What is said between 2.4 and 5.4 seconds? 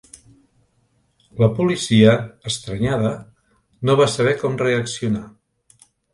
estranyada, no va saber com reaccionar.